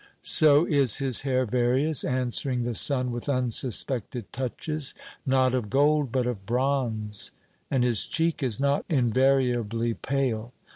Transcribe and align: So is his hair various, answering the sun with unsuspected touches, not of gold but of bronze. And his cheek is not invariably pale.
So 0.23 0.65
is 0.65 0.95
his 0.95 1.21
hair 1.21 1.45
various, 1.45 2.03
answering 2.03 2.63
the 2.63 2.73
sun 2.73 3.11
with 3.11 3.29
unsuspected 3.29 4.33
touches, 4.33 4.95
not 5.27 5.53
of 5.53 5.69
gold 5.69 6.11
but 6.11 6.25
of 6.25 6.43
bronze. 6.47 7.31
And 7.69 7.83
his 7.83 8.07
cheek 8.07 8.41
is 8.41 8.59
not 8.59 8.83
invariably 8.89 9.93
pale. 9.93 10.53